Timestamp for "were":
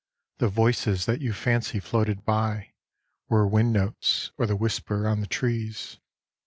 3.29-3.45